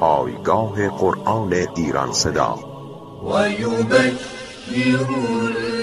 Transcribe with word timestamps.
پایگاه 0.00 0.88
قرآن 0.88 1.52
ایران 1.76 2.12
صدا. 2.12 2.58
و 3.24 3.50
یبشر 3.50 5.06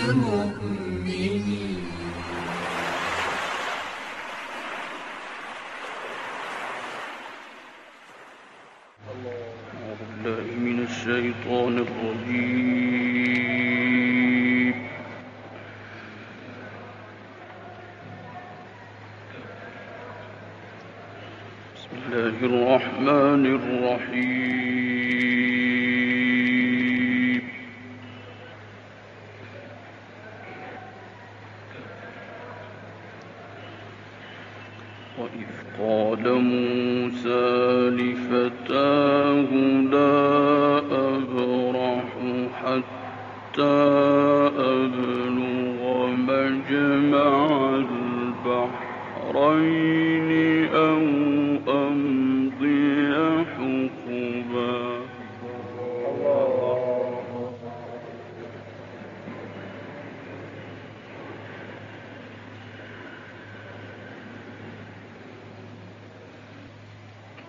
المؤمنین 0.07 1.43
من 10.57 10.79
الشیطان 10.79 11.77
الرجیم 11.77 12.71
الرحمن 22.43 23.45
الرحيم 23.45 24.61
وإذ 35.19 35.51
قال 35.79 36.23
موسى 36.41 37.45
لفتاه 37.99 39.49
لا 39.91 40.21
أبرح 40.91 42.09
حتى 42.63 43.77
أبلغ 44.57 46.07
مجمع 46.07 47.35
البحرين 49.35 50.29
أو 50.75 51.21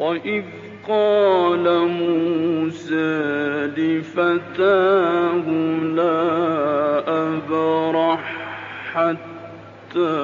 وإذ 0.02 0.42
قال 0.88 1.64
موسى 1.88 3.12
لفتاه 3.76 5.46
لا 5.94 6.28
أبرح 7.08 8.32
حتى 8.92 10.18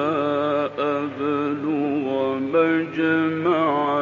أبلغ 0.79 2.35
مجمع 2.53 3.98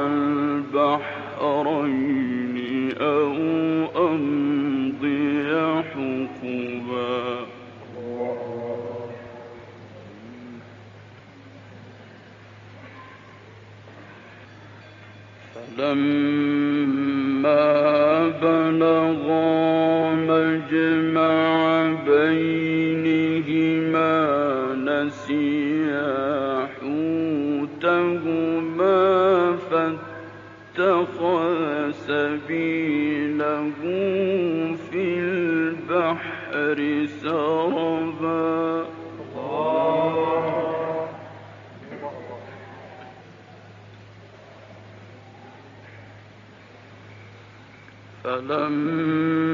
فلما 15.78 17.67
بلغا 18.42 20.16
مجمع 20.16 21.94
بينهما 22.08 23.56
نسيا 24.75 26.68
حوتهما 26.81 28.18
سبيله 31.91 33.72
في 34.91 35.03
البحر 35.19 36.79
سربا. 37.22 38.77
فلما 48.27 49.46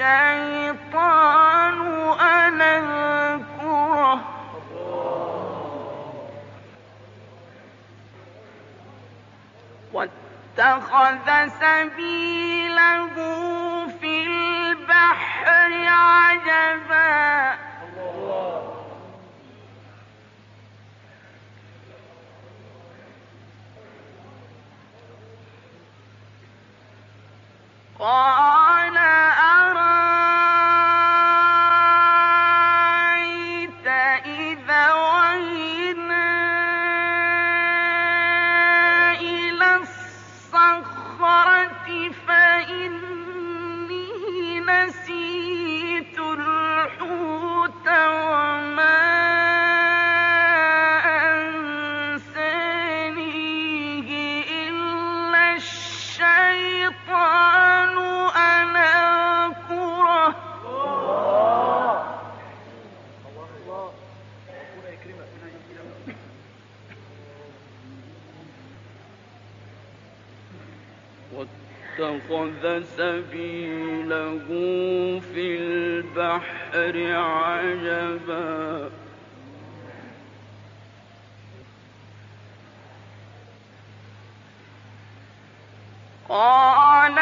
نسيت 0.00 0.94
الحوت 0.94 1.80
وما 2.10 2.74
واتخذ 9.92 11.28
سبيله 11.60 13.14
في 14.00 14.22
البحر 14.22 15.48
عجبا. 15.88 17.20
قال 27.98 29.19
واتخذ 72.10 72.82
سبيله 72.96 74.48
في 75.34 75.56
البحر 75.58 76.94
عجبا. 77.16 78.90
قال 86.28 87.18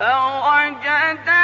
فوجدا 0.00 1.43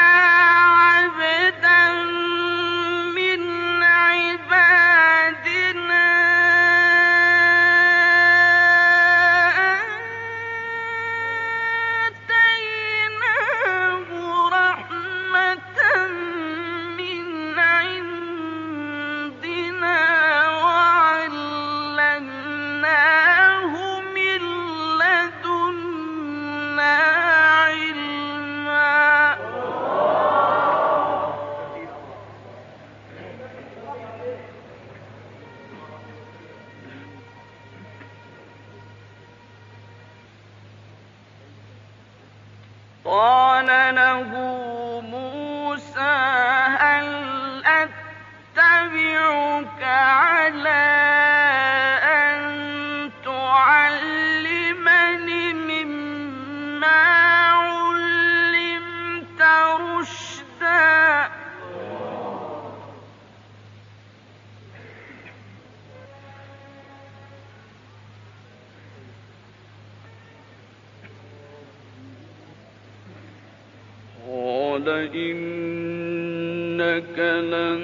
قال 74.86 74.90
إنك 75.16 76.80
لن 77.20 77.82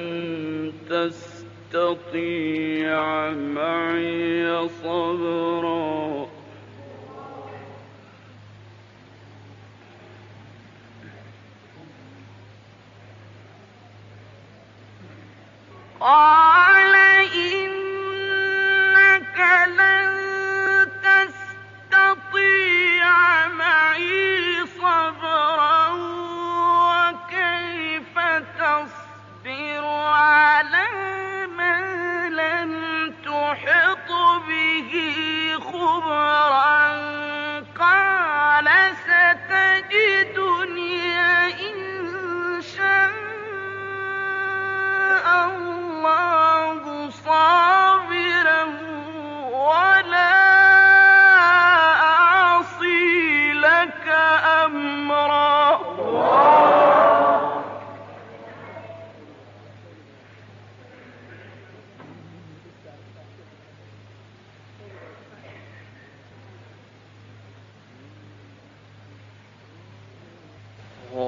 تستطيع 1.69 3.01
معي 3.31 4.66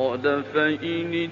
قال 0.10 0.44
فإن 0.54 1.30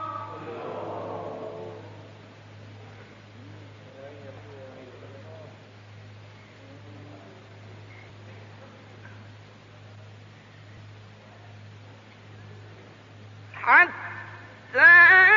حتى 13.63 15.30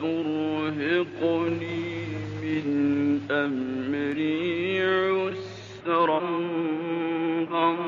ترهقني 0.00 1.66
من 2.42 2.66
أمري 3.30 4.82
عسرا 5.10 6.20
فانطلقا. 7.50 7.86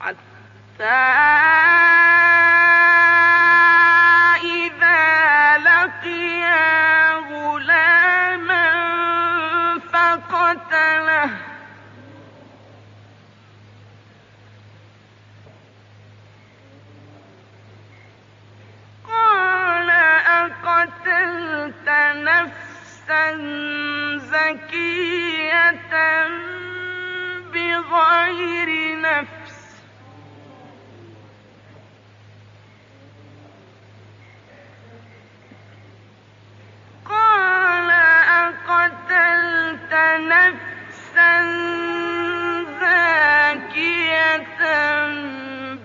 حتى 0.00 1.87
بغير 27.98 29.00
نفس. 29.00 29.58
قال 37.04 37.90
أقتلت 38.44 39.94
نفسا 40.32 41.32
زاكية 42.80 44.48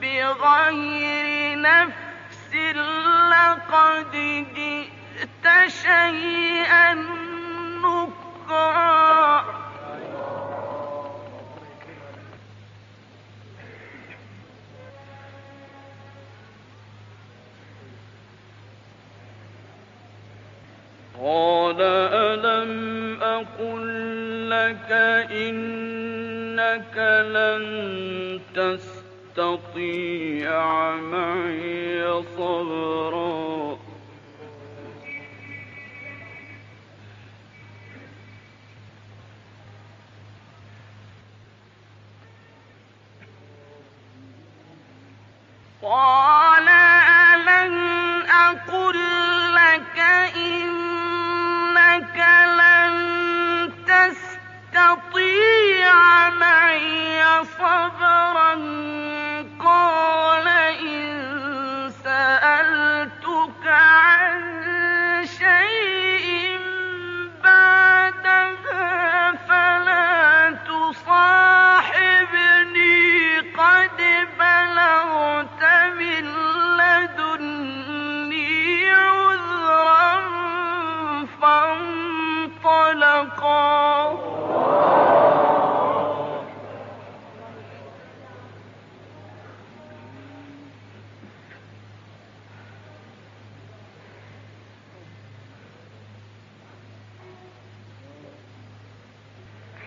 بغير 0.01 1.27
نفس 1.62 2.55
لقد 3.32 4.12
جئت 4.55 5.46
شيئا 5.67 6.93
نكرا 7.84 9.02
قال 21.24 21.82
ألم 21.82 23.22
أقل 23.22 24.50
لك 24.50 24.92
إنك 25.32 26.98
لن 27.32 27.63
تستطيع 29.36 30.56
معي 30.96 32.24
صبرا 32.38 33.33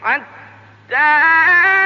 حتى 0.06 1.85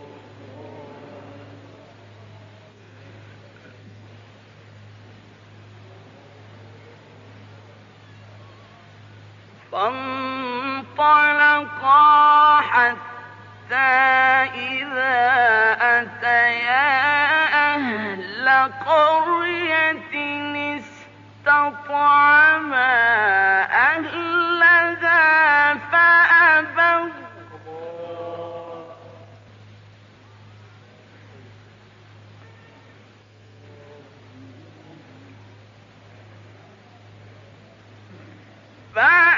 فانطلقا 10.91 12.61
حتى 12.61 13.75
إذا 14.55 15.21
أتيا 15.81 16.91
أهل 17.75 18.49
قرية 18.85 20.13
استطعما 21.41 22.93
أهلها 23.73 25.73
فأبوا. 25.73 27.09
فأبوا. 38.95 39.30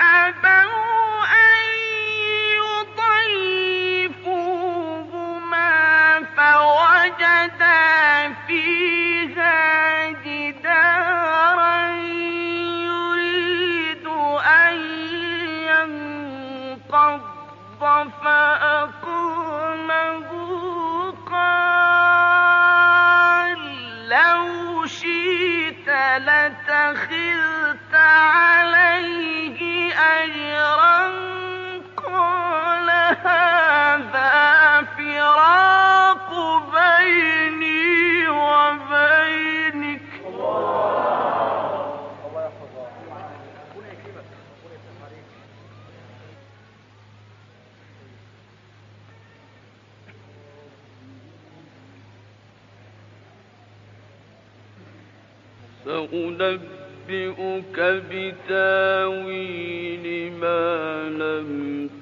أنبئك 56.41 57.77
بتاويل 58.11 60.05
ما 60.41 61.03
لم 61.09 61.49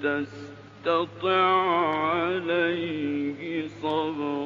تستطع 0.04 1.46
عليه 2.06 3.68
صبرا. 3.82 4.41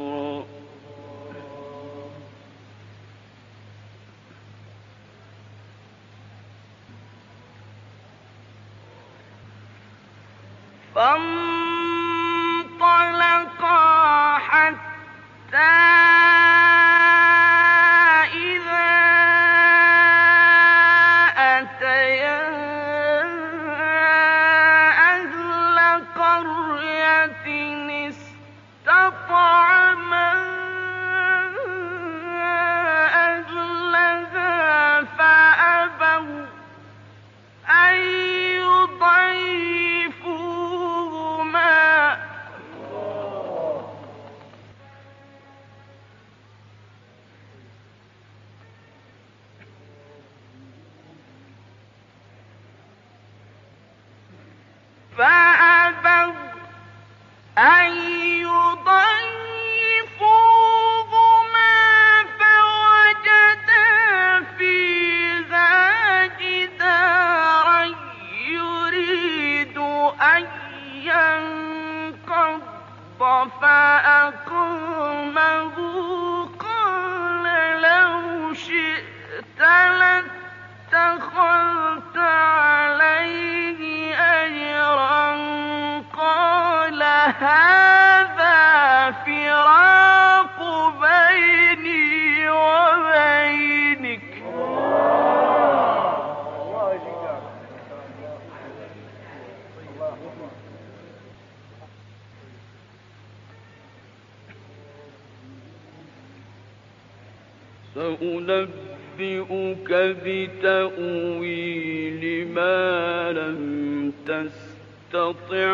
سأنبئك 107.95 109.91
بتأويل 110.25 112.23
ما 112.47 113.31
لم 113.31 114.11
تستطع 114.27 115.71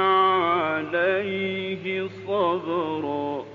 عليه 0.53 2.07
صبرا. 2.27 3.50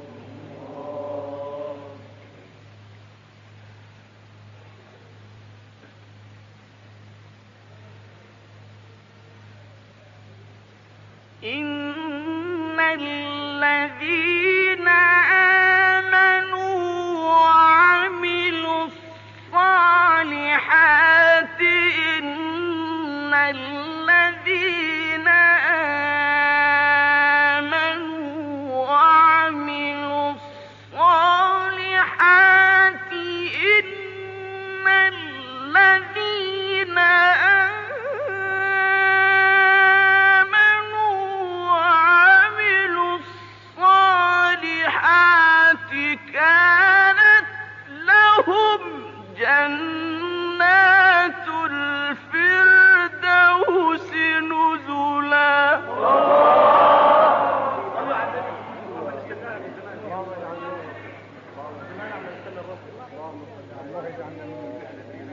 الله 63.85 64.09
يجعلنا 64.09 64.45
من 64.45 65.29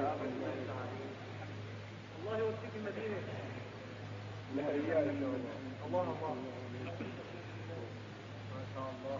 الله 2.19 2.37
يوفقك 2.37 2.73
المدينة 2.75 3.17
الله 4.55 4.71
الله 5.87 6.35
ما 8.53 8.61
شاء 8.75 8.87
الله 8.95 9.19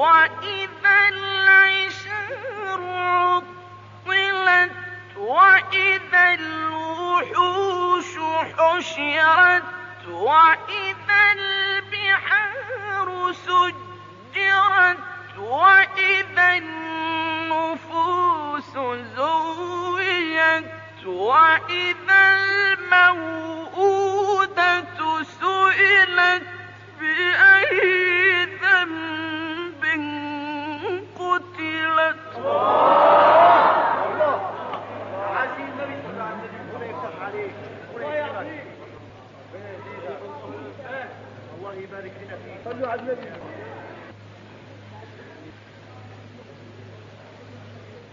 وإذا 0.00 1.08
العشار 1.08 2.80
عطلت 4.06 4.72
وإذا 5.16 6.34
الوحوش 6.34 8.12
حشرت 8.58 9.62
وإذا 10.08 11.32
البحار 11.32 13.08
سجرت 13.32 14.98
وإذا 15.38 16.48
النفوس 16.56 17.92
زوجت 19.16 20.64
وإذا 21.06 22.20
الموءودة 22.34 23.59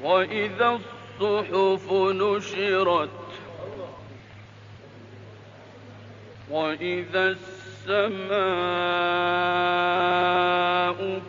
وإذا 0.03 0.69
الصحف 0.69 1.91
نشرت 1.93 3.09
وإذا 6.49 7.35
السماء 7.87 8.37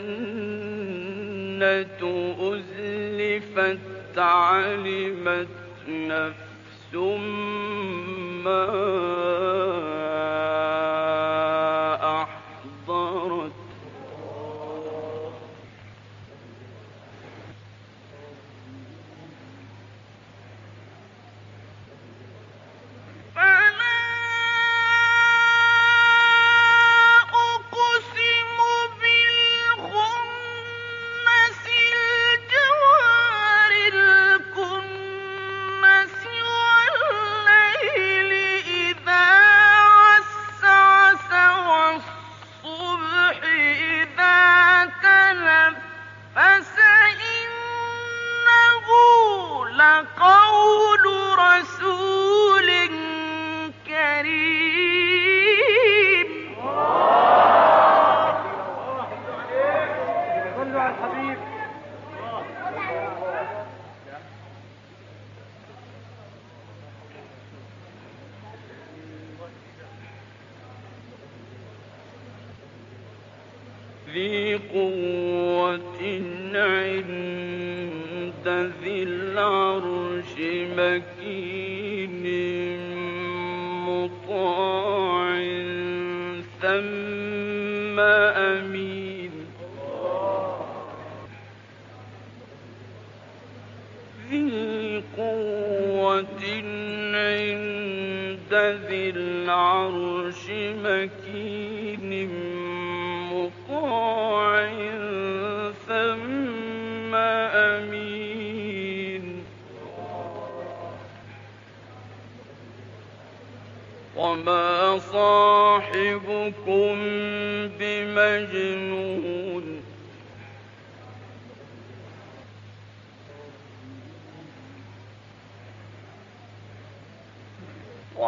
أزلفت 2.40 4.18
علمت 4.18 5.48
نفس 5.88 6.94
ما 8.44 8.66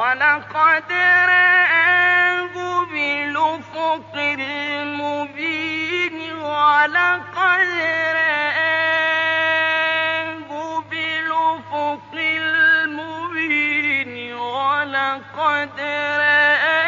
ولقد 0.04 0.92
رآه 1.28 2.84
بالأفق 2.92 4.14
المبين 4.38 6.16
ولقد 6.32 7.68
رآه 8.14 9.20
بالأفق 10.90 12.12
المبين 12.44 14.12
ولقد 14.34 15.80
رآه 16.20 16.83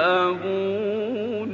تذهبون 0.00 1.50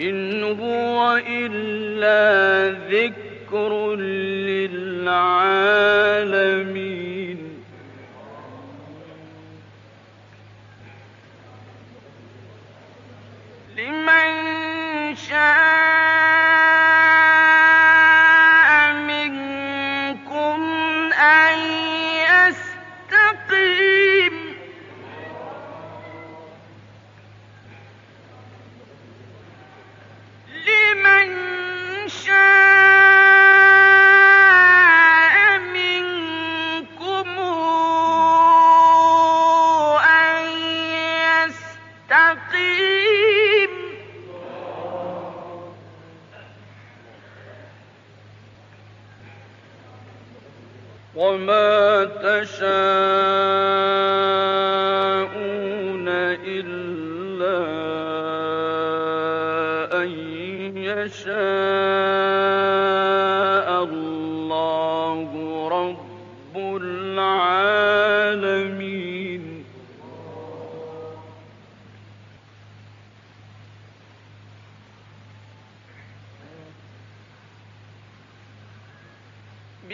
إن 0.00 0.42
هو 0.42 1.20
إلا 1.28 2.24
ذكر 2.90 3.94
للعالمين. 4.46 5.34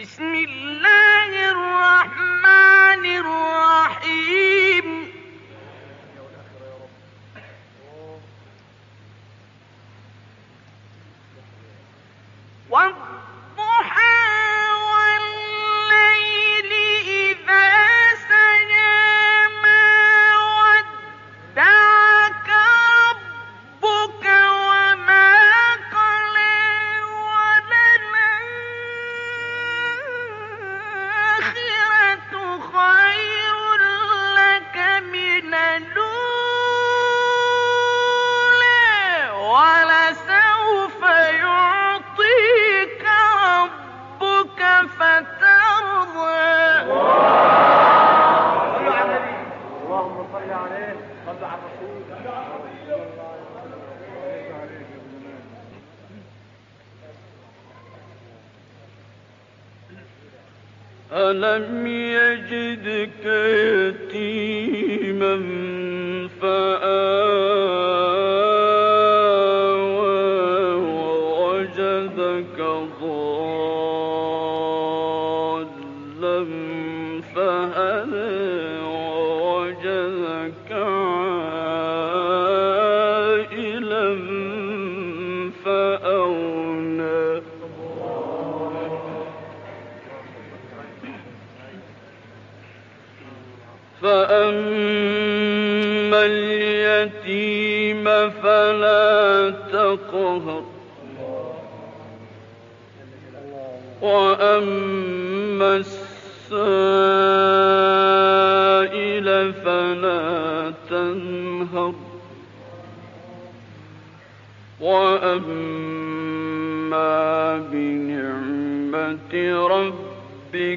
بسم 0.01 0.33
الله 0.33 1.00
الظلم 72.91 73.20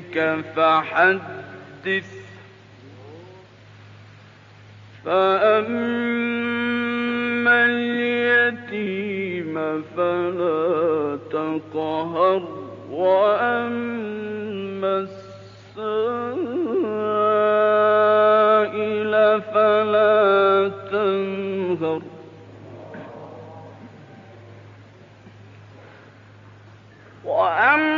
ربك 0.04 0.44
فحدث. 0.56 2.10
فأما 5.04 6.44
اليتيم 7.64 9.54
فلا 9.96 11.18
تقهر 11.30 12.42
وأما 12.90 14.92
السائل 14.98 15.14
فلا 19.42 20.70
تنهر. 20.90 22.02
وأما 27.24 27.93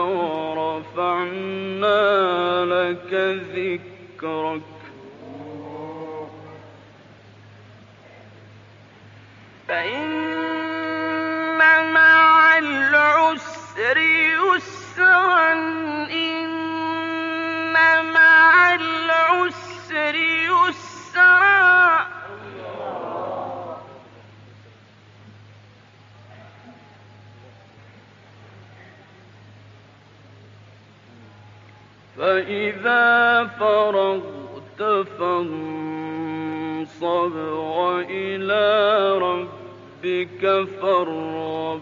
ورفعنا 0.00 1.54
لك 2.64 3.14
ذكرك. 3.54 4.60
فإن 9.68 10.14
مع 11.92 12.58
العسر 12.58 14.23
فإذا 32.24 33.44
فرغت 33.60 34.82
فانصب 35.18 36.54
وإلى 37.76 38.68
ربك 39.18 40.66
فارغب 40.80 41.80